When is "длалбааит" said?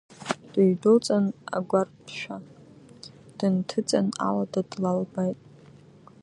4.69-5.39